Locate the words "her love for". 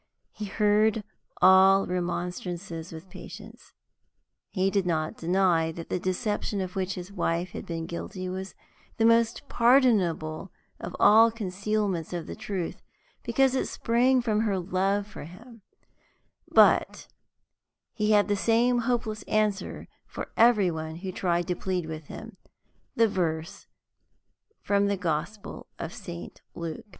14.41-15.25